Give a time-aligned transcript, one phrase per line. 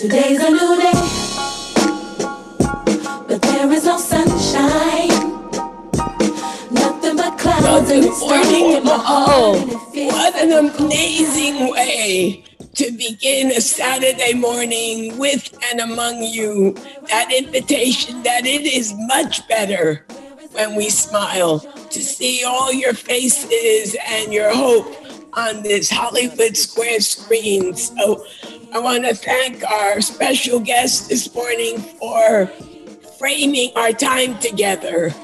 [0.00, 0.92] Today's a new day,
[3.26, 5.08] but there is no sunshine.
[6.70, 9.28] Nothing but clouds and it's staying morning, in my heart.
[9.28, 10.06] Oh, all.
[10.06, 12.44] What an amazing way
[12.76, 16.74] to begin a Saturday morning with and among you.
[17.08, 20.06] That invitation that it is much better
[20.52, 24.94] when we smile to see all your faces and your hope
[25.32, 27.74] on this Hollywood Square screen.
[27.74, 28.24] So
[28.70, 32.46] I want to thank our special guest this morning for
[33.18, 35.14] framing our time together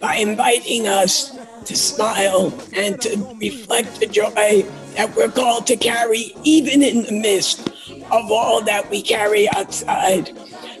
[0.00, 1.34] by inviting us
[1.64, 4.66] to smile and to reflect the joy
[4.96, 7.68] that we're called to carry, even in the midst
[8.10, 10.30] of all that we carry outside.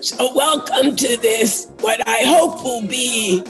[0.02, 3.42] So, welcome to this, what I hope will be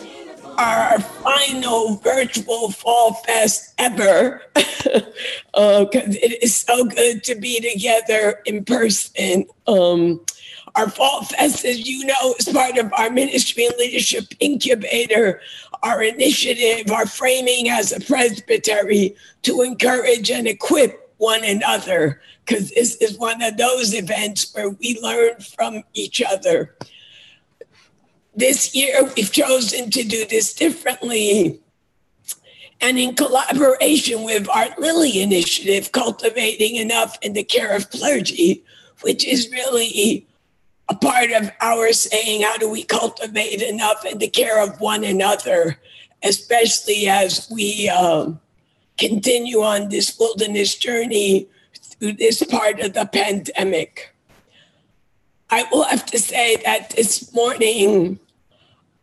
[0.59, 4.43] our final virtual Fall Fest ever.
[5.53, 9.47] Because it is so good to be together in person.
[9.69, 10.25] Um,
[10.75, 15.41] our Fall Fest, as you know, is part of our Ministry and Leadership Incubator,
[15.83, 22.97] our initiative, our framing as a presbytery to encourage and equip one another, because this
[22.97, 26.75] is one of those events where we learn from each other.
[28.37, 31.61] This year, we've chosen to do this differently.
[32.81, 38.65] And in collaboration with our Lilly initiative, Cultivating Enough in the Care of Clergy,
[39.03, 40.27] which is really
[40.89, 45.05] a part of our saying, how do we cultivate enough in the care of one
[45.05, 45.79] another,
[46.23, 48.41] especially as we um,
[48.99, 54.15] continue on this wilderness journey through this part of the pandemic.
[55.51, 58.19] I will have to say that this morning,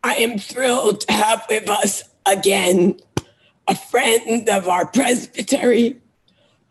[0.04, 2.98] I am thrilled to have with us again
[3.68, 5.96] a friend of our presbytery,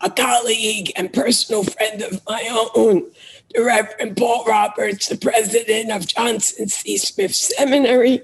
[0.00, 3.10] a colleague and personal friend of my own,
[3.54, 6.98] the Reverend Paul Roberts, the president of Johnson C.
[6.98, 8.22] Smith Seminary.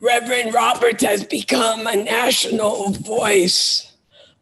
[0.00, 3.92] Reverend Roberts has become a national voice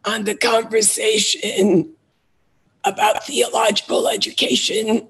[0.03, 1.93] on the conversation
[2.83, 5.07] about theological education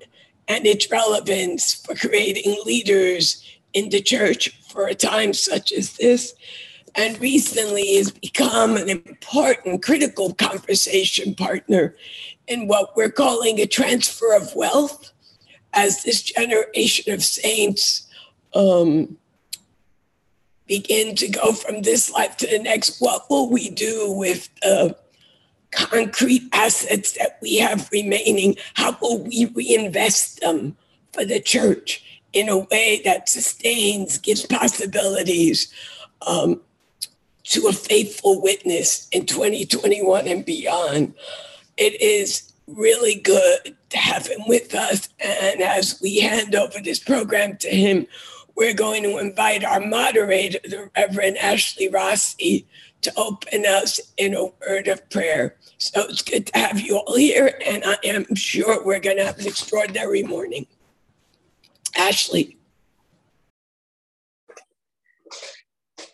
[0.48, 6.34] and its relevance for creating leaders in the church for a time such as this.
[6.96, 11.96] And recently has become an important, critical conversation partner
[12.48, 15.12] in what we're calling a transfer of wealth
[15.74, 18.08] as this generation of saints
[18.54, 19.18] um,
[20.68, 23.02] begin to go from this life to the next.
[23.02, 24.96] What will we do with the
[25.76, 28.56] concrete assets that we have remaining?
[28.76, 30.78] How will we reinvest them
[31.14, 32.04] for the church
[32.34, 35.72] in a way that sustains, gives possibilities
[36.26, 36.62] um,
[37.44, 41.14] to a faithful witness in 2021 and beyond?
[41.78, 45.10] It is really good to have him with us.
[45.20, 48.08] And as we hand over this program to him,
[48.56, 52.66] we're going to invite our moderator, the Reverend Ashley Rossi,
[53.02, 55.56] to open us in a word of prayer.
[55.78, 59.26] So it's good to have you all here, and I am sure we're going to
[59.26, 60.68] have an extraordinary morning.
[61.96, 62.58] Ashley.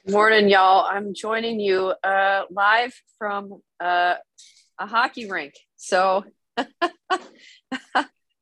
[0.08, 0.86] Morning, y'all.
[0.86, 4.16] I'm joining you uh, live from uh,
[4.80, 5.54] a hockey rink.
[5.78, 6.26] So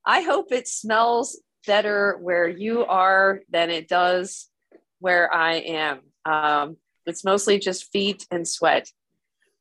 [0.06, 4.48] I hope it smells better where you are than it does
[5.00, 6.00] where I am.
[6.26, 6.78] Um,
[7.10, 8.90] it's mostly just feet and sweat.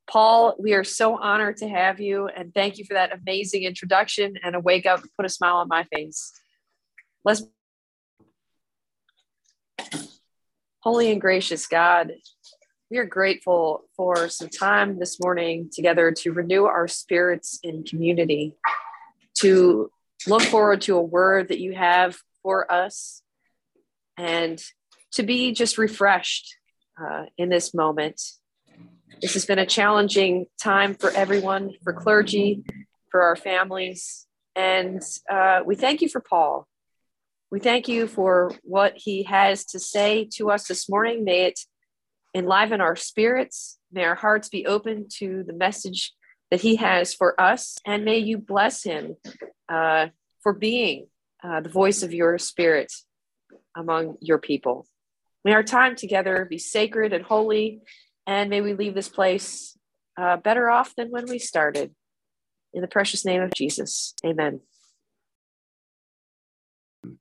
[0.09, 4.35] Paul, we are so honored to have you and thank you for that amazing introduction
[4.43, 6.33] and a wake up, put a smile on my face.
[7.25, 7.43] Let's
[10.81, 12.13] Holy and gracious God,
[12.91, 18.55] we are grateful for some time this morning together to renew our spirits in community,
[19.41, 19.91] to
[20.27, 23.23] look forward to a word that you have for us,
[24.17, 24.63] and
[25.13, 26.58] to be just refreshed
[27.01, 28.21] uh, in this moment.
[29.21, 32.63] This has been a challenging time for everyone, for clergy,
[33.11, 34.27] for our families.
[34.55, 36.67] And uh, we thank you for Paul.
[37.51, 41.25] We thank you for what he has to say to us this morning.
[41.25, 41.61] May it
[42.35, 43.79] enliven our spirits.
[43.91, 46.13] May our hearts be open to the message
[46.51, 47.79] that he has for us.
[47.87, 49.17] And may you bless him
[49.69, 50.09] uh,
[50.43, 51.07] for being
[51.43, 52.93] uh, the voice of your spirit
[53.77, 54.87] among your people.
[55.45, 57.81] May our time together be sacred and holy.
[58.27, 59.79] And may we leave this place
[60.19, 61.95] uh, better off than when we started.
[62.75, 64.61] In the precious name of Jesus, amen.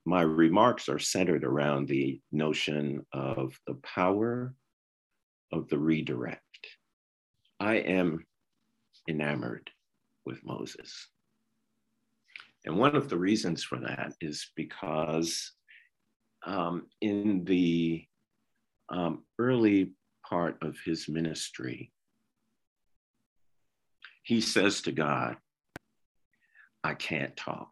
[0.06, 4.54] my remarks are centered around the notion of the power
[5.52, 6.42] of the redirect.
[7.60, 8.26] I am
[9.08, 9.70] enamored
[10.26, 11.08] with Moses.
[12.66, 15.54] And one of the reasons for that is because
[16.48, 18.06] um, in the
[18.90, 19.92] um, early
[20.28, 21.92] part of his ministry,
[24.24, 25.36] he says to God,
[26.84, 27.72] I can't talk.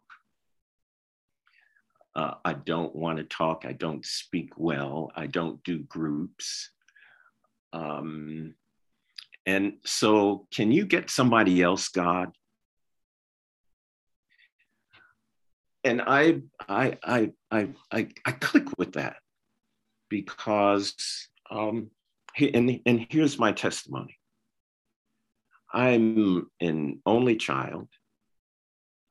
[2.14, 3.64] Uh, I don't want to talk.
[3.66, 5.10] I don't speak well.
[5.16, 6.70] I don't do groups.
[7.72, 8.54] Um,
[9.46, 12.32] and so, can you get somebody else, God?
[15.86, 19.18] And I, I, I, I, I, I click with that
[20.08, 21.90] because, um,
[22.36, 24.18] and, and here's my testimony.
[25.72, 27.86] I'm an only child.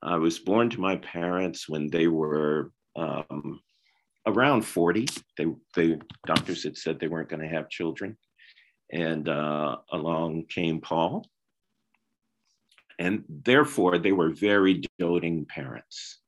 [0.02, 3.60] I was born to my parents when they were um,
[4.26, 5.06] around 40.
[5.38, 8.18] They, they, doctors had said they weren't going to have children.
[8.92, 11.26] And uh, along came Paul.
[12.98, 16.18] And therefore, they were very doting parents.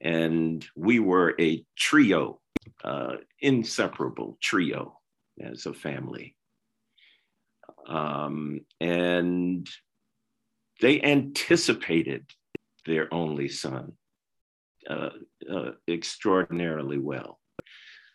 [0.00, 2.40] And we were a trio,
[2.84, 4.98] uh, inseparable trio
[5.40, 6.36] as a family.
[7.86, 9.68] Um, and
[10.80, 12.26] they anticipated
[12.86, 13.92] their only son
[14.88, 15.10] uh,
[15.50, 17.40] uh, extraordinarily well.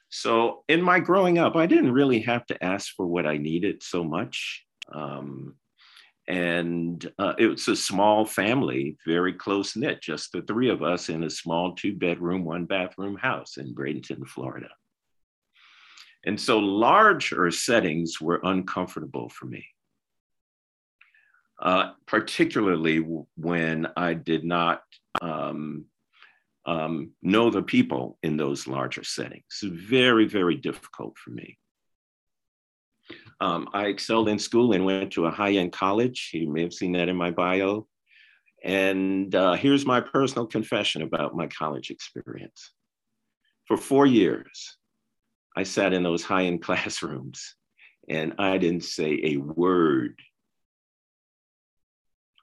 [0.10, 3.82] So, in my growing up, I didn't really have to ask for what I needed
[3.82, 4.64] so much.
[4.92, 5.56] Um,
[6.28, 11.10] and uh, it was a small family, very close knit, just the three of us
[11.10, 14.70] in a small two bedroom, one bathroom house in Bradenton, Florida.
[16.26, 19.66] And so larger settings were uncomfortable for me,
[21.62, 23.00] uh, particularly
[23.36, 24.84] when I did not
[25.22, 25.86] um,
[26.66, 29.62] um, know the people in those larger settings.
[29.62, 31.58] Very, very difficult for me.
[33.40, 36.32] Um, I excelled in school and went to a high end college.
[36.34, 37.88] You may have seen that in my bio.
[38.64, 42.72] And uh, here's my personal confession about my college experience.
[43.68, 44.78] For four years,
[45.56, 47.56] I sat in those high end classrooms
[48.10, 50.20] and I didn't say a word.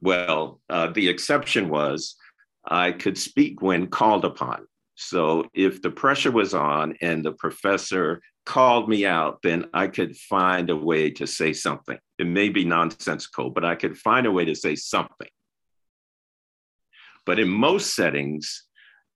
[0.00, 2.16] Well, uh, the exception was
[2.64, 4.66] I could speak when called upon.
[5.02, 10.14] So if the pressure was on and the professor called me out, then I could
[10.14, 11.98] find a way to say something.
[12.18, 15.28] It may be nonsensical, but I could find a way to say something.
[17.24, 18.66] But in most settings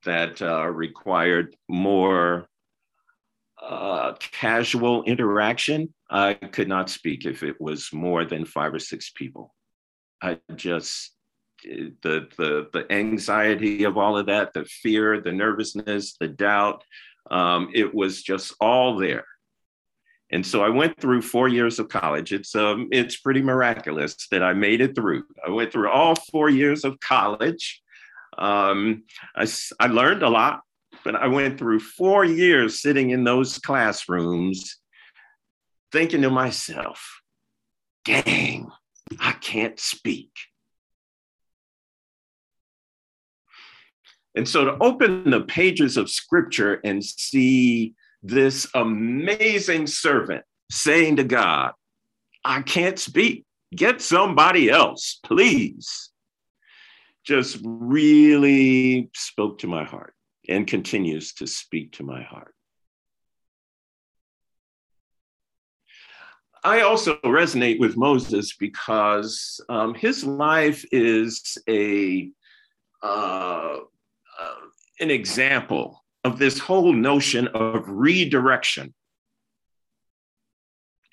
[0.04, 2.48] that uh, required more
[3.62, 9.10] uh, casual interaction, I could not speak if it was more than five or six
[9.10, 9.54] people.
[10.22, 11.14] I just
[11.64, 16.84] the the the anxiety of all of that, the fear, the nervousness, the doubt.
[17.30, 19.24] Um, it was just all there.
[20.30, 22.32] And so I went through four years of college.
[22.32, 25.24] It's um, it's pretty miraculous that I made it through.
[25.46, 27.82] I went through all four years of college.
[28.36, 29.04] Um,
[29.36, 29.46] I,
[29.78, 30.62] I learned a lot,
[31.04, 34.78] but I went through four years sitting in those classrooms,
[35.92, 37.20] thinking to myself,
[38.04, 38.70] "Dang,
[39.20, 40.30] I can't speak."
[44.34, 51.24] And so to open the pages of scripture and see this amazing servant saying to
[51.24, 51.72] God,
[52.44, 53.44] I can't speak,
[53.74, 56.10] get somebody else, please,
[57.24, 60.14] just really spoke to my heart
[60.48, 62.54] and continues to speak to my heart.
[66.62, 72.30] I also resonate with Moses because um, his life is a
[73.02, 73.76] uh,
[75.00, 78.94] an example of this whole notion of redirection.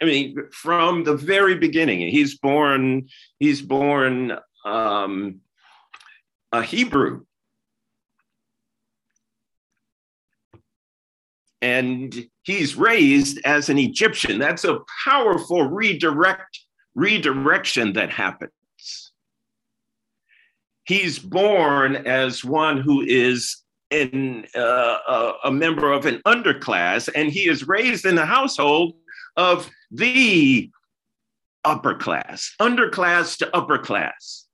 [0.01, 3.07] I mean, from the very beginning, he's born,
[3.39, 5.41] he's born um,
[6.51, 7.25] a Hebrew.
[11.61, 14.39] And he's raised as an Egyptian.
[14.39, 16.59] That's a powerful redirect,
[16.95, 19.10] redirection that happens
[20.85, 23.57] he's born as one who is
[23.89, 28.93] in, uh, a member of an underclass, and he is raised in the household
[29.37, 30.69] of the
[31.63, 34.47] upper class, underclass to upper class.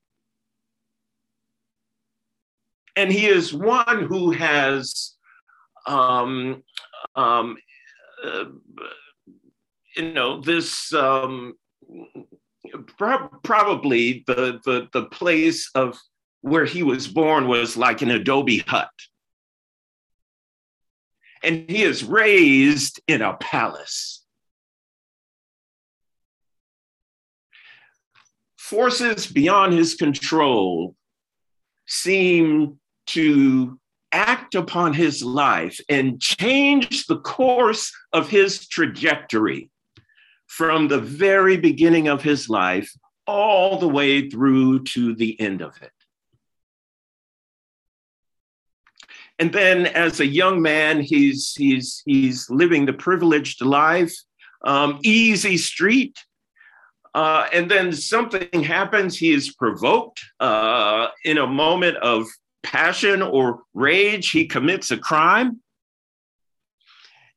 [2.96, 5.16] And he is one who has,
[5.86, 6.64] um,
[7.16, 7.58] um,
[8.26, 8.46] uh,
[9.96, 11.54] you know, this um,
[12.98, 15.98] pro- probably the, the, the place of
[16.42, 18.90] where he was born was like an adobe hut.
[21.44, 24.24] And he is raised in a palace.
[28.58, 30.96] Forces beyond his control
[31.86, 33.80] seem to
[34.12, 39.70] act upon his life and change the course of his trajectory
[40.48, 42.92] from the very beginning of his life
[43.26, 45.92] all the way through to the end of it.
[49.40, 54.16] And then as a young man, he's, he's, he's living the privileged life,
[54.66, 56.18] um, easy street.
[57.14, 62.28] Uh, and then something happens, he is provoked uh, in a moment of
[62.64, 65.62] passion or rage, he commits a crime.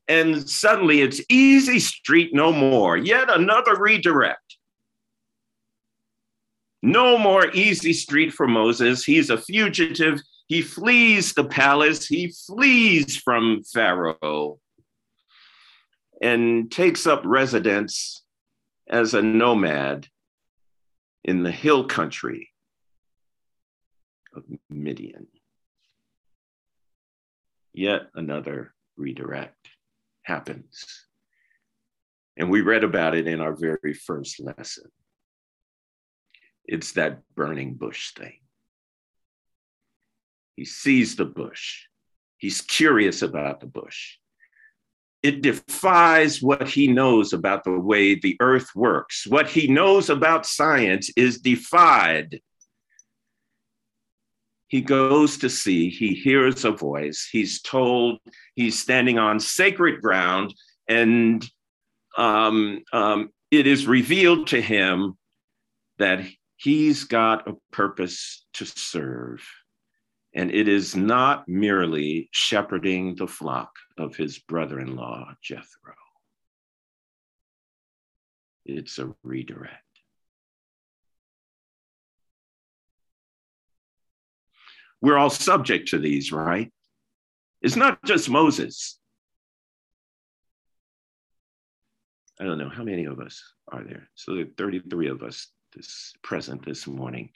[0.09, 4.57] And suddenly it's easy street no more, yet another redirect.
[6.83, 9.05] No more easy street for Moses.
[9.05, 10.21] He's a fugitive.
[10.51, 12.09] He flees the palace.
[12.09, 14.59] He flees from Pharaoh
[16.21, 18.25] and takes up residence
[18.89, 20.09] as a nomad
[21.23, 22.51] in the hill country
[24.35, 25.29] of Midian.
[27.73, 29.69] Yet another redirect
[30.25, 31.07] happens.
[32.37, 34.91] And we read about it in our very first lesson.
[36.65, 38.41] It's that burning bush thing.
[40.61, 41.87] He sees the bush.
[42.37, 44.19] He's curious about the bush.
[45.23, 49.27] It defies what he knows about the way the earth works.
[49.27, 52.43] What he knows about science is defied
[54.69, 58.19] he goes to see, he hears a voice, he's told
[58.55, 60.53] he's standing on sacred ground,
[60.87, 61.43] and
[62.19, 65.17] um, um, it is revealed to him
[65.99, 66.21] that
[66.59, 69.41] he's got a purpose to serve.
[70.35, 75.95] And it is not merely shepherding the flock of his brother in law, Jethro,
[78.65, 79.75] it's a redirect.
[85.03, 86.71] We're all subject to these, right?
[87.63, 88.99] It's not just Moses.
[92.39, 94.09] I don't know how many of us are there.
[94.15, 97.31] So there are 33 of us this present this morning.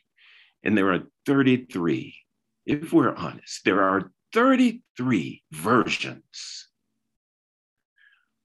[0.62, 2.14] And there are 33,
[2.66, 6.68] if we're honest, there are 33 versions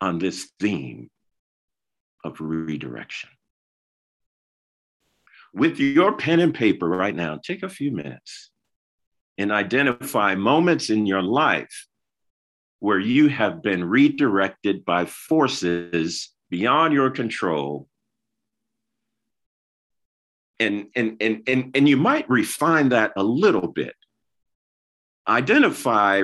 [0.02, 1.10] on this theme
[2.24, 3.30] of redirection.
[5.54, 8.52] With your pen and paper right now, take a few minutes
[9.38, 11.88] and identify moments in your life
[12.80, 17.88] where you have been redirected by forces beyond your control.
[20.60, 23.96] And, and, and, and, and you might refine that a little bit.
[25.30, 26.24] Identify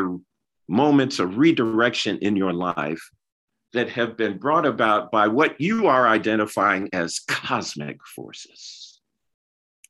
[0.68, 3.10] moments of redirection in your life
[3.74, 9.00] that have been brought about by what you are identifying as cosmic forces.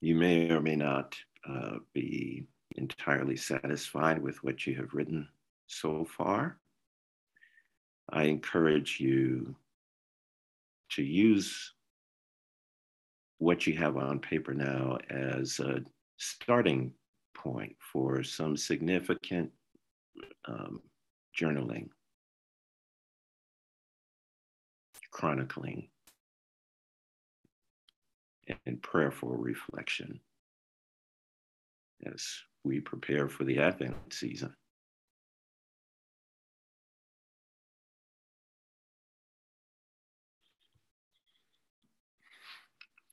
[0.02, 1.16] You may or may not
[1.50, 2.46] uh, be
[2.76, 5.28] entirely satisfied with what you have written
[5.68, 6.58] so far,
[8.10, 9.56] I encourage you
[10.92, 11.74] to use
[13.40, 15.82] what you have on paper now as a
[16.18, 16.94] starting
[17.46, 19.52] point for some significant
[20.48, 20.82] um,
[21.40, 21.90] journaling,
[25.12, 25.88] chronicling,
[28.66, 30.20] and prayerful reflection.
[32.12, 32.25] As
[32.64, 34.54] we prepare for the Advent season.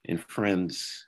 [0.05, 1.05] And friends,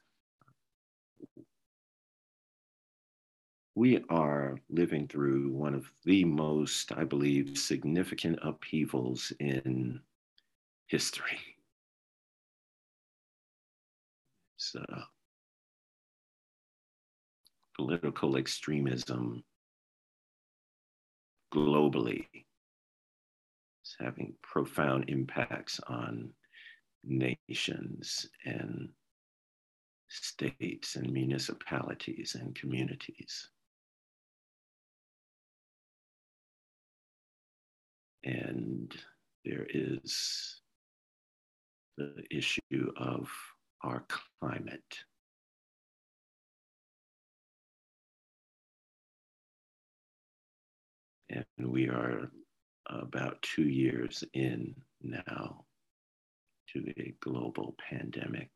[3.75, 9.99] we are living through one of the most, I believe, significant upheavals in
[10.87, 11.39] history.
[14.75, 15.01] Uh,
[17.75, 19.43] political extremism
[21.53, 22.25] globally
[23.83, 26.33] is having profound impacts on
[27.03, 28.89] nations and
[30.07, 33.49] states and municipalities and communities.
[38.25, 38.91] And
[39.43, 40.59] there is
[41.97, 43.29] the issue of
[43.83, 44.05] our
[44.39, 44.81] climate.
[51.29, 52.31] And we are
[52.87, 55.65] about two years in now
[56.69, 58.49] to a global pandemic.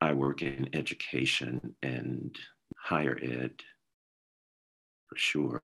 [0.00, 2.36] I work in education and
[2.78, 3.52] higher ed
[5.08, 5.62] for sure.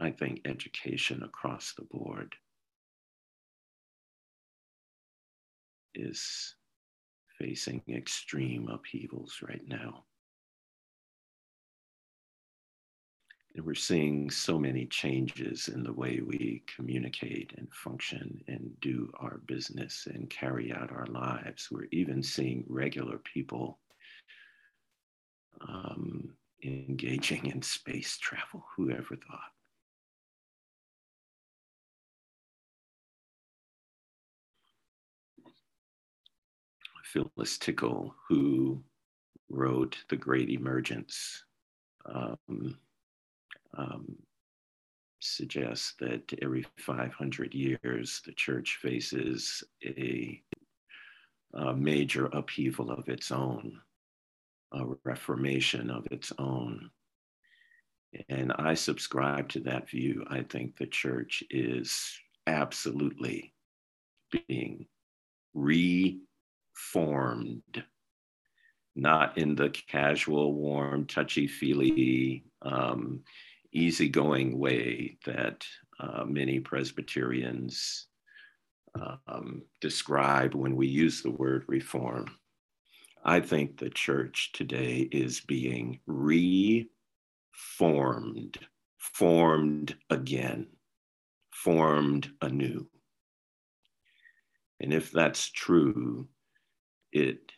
[0.00, 2.34] I think education across the board
[5.94, 6.56] is
[7.38, 10.04] facing extreme upheavals right now.
[13.64, 19.38] We're seeing so many changes in the way we communicate and function and do our
[19.46, 21.68] business and carry out our lives.
[21.70, 23.78] We're even seeing regular people
[25.66, 28.64] um, engaging in space travel.
[28.76, 29.52] Who ever thought?
[37.04, 38.82] Phyllis Tickle, who
[39.48, 41.42] wrote The Great Emergence,
[42.04, 42.78] um,
[43.76, 44.16] um,
[45.20, 50.40] suggests that every 500 years the church faces a,
[51.54, 53.80] a major upheaval of its own,
[54.72, 56.90] a reformation of its own.
[58.28, 60.24] And I subscribe to that view.
[60.30, 63.52] I think the church is absolutely
[64.48, 64.86] being
[65.54, 66.02] reformed,
[68.96, 73.20] not in the casual, warm, touchy feely, um,
[73.78, 75.64] easygoing way that
[76.00, 78.08] uh, many Presbyterians
[79.26, 82.26] um, describe when we use the word reform.
[83.24, 86.78] I think the church today is being reformed,
[88.98, 90.68] formed again,
[91.50, 92.88] formed anew.
[94.80, 96.28] And if that's true,
[97.12, 97.52] it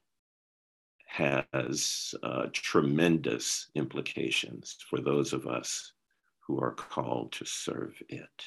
[1.06, 5.92] has uh, tremendous implications for those of us
[6.50, 8.44] who are called to serve it.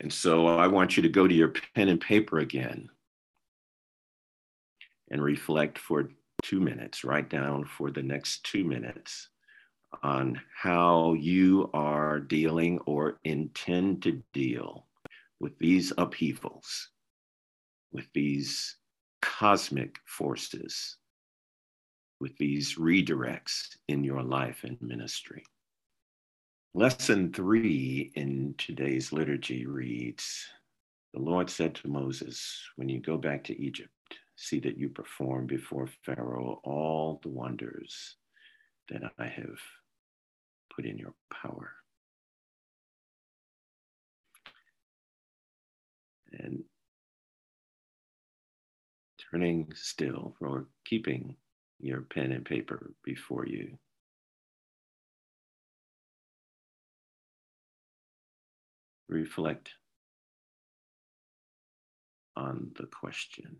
[0.00, 2.88] And so I want you to go to your pen and paper again
[5.10, 6.10] and reflect for
[6.42, 9.28] two minutes, write down for the next two minutes
[10.02, 14.88] on how you are dealing or intend to deal
[15.38, 16.90] with these upheavals
[17.92, 18.76] with these
[19.22, 20.96] cosmic forces,
[22.20, 25.44] with these redirects in your life and ministry.
[26.74, 30.46] Lesson three in today's liturgy reads
[31.14, 33.90] The Lord said to Moses, When you go back to Egypt,
[34.36, 38.16] see that you perform before Pharaoh all the wonders
[38.90, 39.58] that I have
[40.74, 41.72] put in your power.
[46.32, 46.64] And
[49.30, 51.36] turning still or keeping
[51.80, 53.78] your pen and paper before you.
[59.08, 59.70] Reflect
[62.36, 63.58] on the question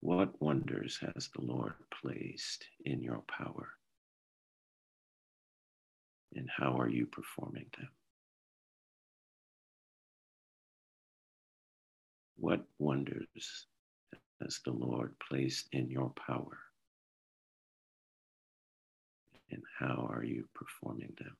[0.00, 3.70] What wonders has the Lord placed in your power?
[6.34, 7.88] And how are you performing them?
[12.36, 13.66] What wonders
[14.40, 16.58] has the Lord placed in your power?
[19.50, 21.36] And how are you performing them?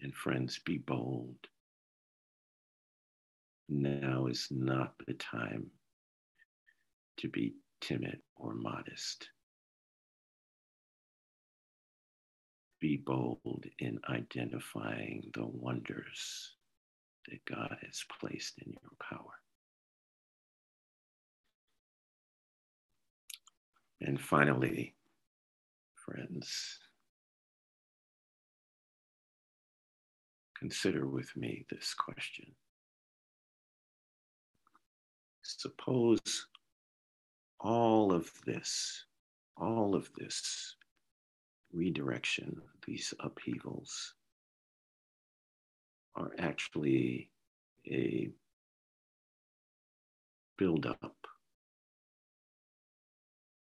[0.00, 1.36] And friends, be bold.
[3.68, 5.66] Now is not the time
[7.18, 9.28] to be timid or modest.
[12.80, 16.54] be bold in identifying the wonders
[17.30, 19.32] that God has placed in your power.
[24.00, 24.94] And finally,
[25.94, 26.78] friends,
[30.58, 32.46] consider with me this question.
[35.42, 36.46] Suppose
[37.60, 39.04] all of this,
[39.56, 40.76] all of this
[41.72, 44.14] redirection, these upheavals,
[46.18, 47.30] are actually
[47.86, 48.28] a
[50.58, 51.14] build-up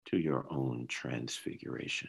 [0.06, 2.08] to your own transfiguration.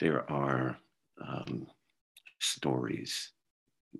[0.00, 0.78] There are
[1.26, 1.66] um,
[2.40, 3.32] stories,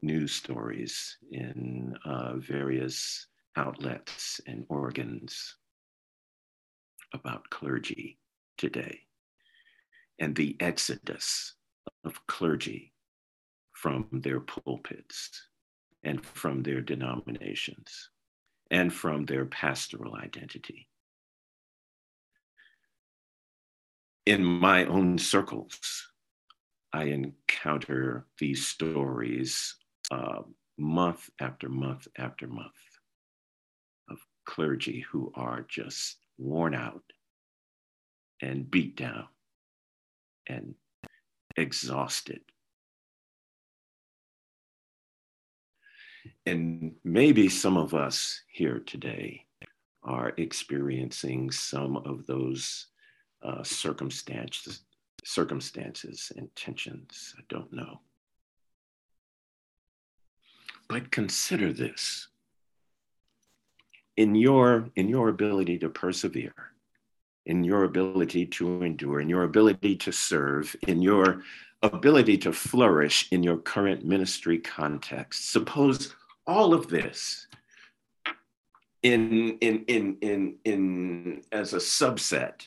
[0.03, 5.57] news stories in uh, various outlets and organs
[7.13, 8.18] about clergy
[8.59, 9.01] today
[10.19, 11.55] and the exodus
[12.05, 12.93] of clergy
[13.73, 15.31] from their pulpits
[16.03, 18.11] and from their denominations
[18.71, 20.89] and from their pastoral identity.
[24.27, 25.79] In my own circles,
[26.93, 29.77] I encounter these stories
[30.11, 30.43] uh,
[30.77, 32.73] month after month after month
[34.11, 37.03] of clergy who are just worn out,
[38.41, 39.27] and beat down
[40.47, 40.75] and
[41.57, 42.41] exhausted.
[46.47, 49.45] And maybe some of us here today
[50.03, 52.87] are experiencing some of those
[53.43, 54.83] uh, circumstances,
[55.25, 57.35] circumstances and tensions.
[57.39, 58.01] I don't know.
[60.89, 62.29] But consider this
[64.17, 66.73] in your in your ability to persevere
[67.47, 71.43] in your ability to endure in your ability to serve in your
[71.83, 76.15] ability to flourish in your current ministry context suppose
[76.47, 77.47] all of this
[79.03, 82.67] in in in in in as a subset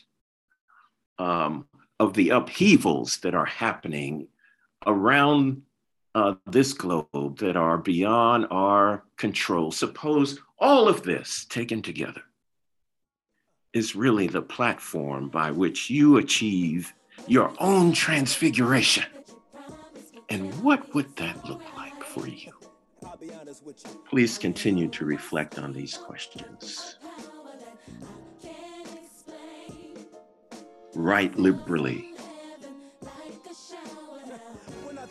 [1.18, 1.66] um,
[2.00, 4.28] of the upheavals that are happening
[4.86, 5.62] around
[6.14, 9.70] uh, this globe that are beyond our control.
[9.70, 12.22] Suppose all of this taken together
[13.72, 16.92] is really the platform by which you achieve
[17.26, 19.04] your own transfiguration.
[20.28, 22.52] And what would that look like for you?
[24.08, 26.96] Please continue to reflect on these questions.
[30.94, 32.10] Write liberally.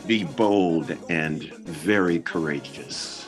[0.08, 3.20] Be bold and very courageous.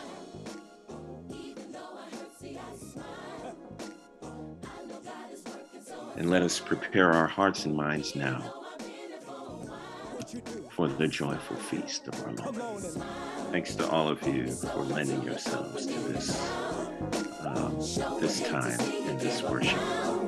[6.24, 8.54] And let us prepare our hearts and minds now
[10.70, 12.56] for the joyful feast of our Lord.
[13.52, 16.50] Thanks to all of you for lending yourselves to this
[17.42, 17.76] um,
[18.22, 19.78] this time and this worship.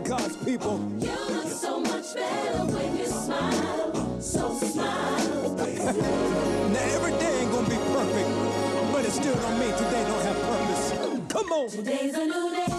[0.03, 0.85] God's people.
[0.99, 4.19] You look so much better when you smile.
[4.19, 5.55] So smile.
[5.55, 10.41] now every day ain't gonna be perfect, but it still don't mean today don't have
[10.41, 11.31] purpose.
[11.31, 11.69] Come on.
[11.69, 12.74] Today's a new day.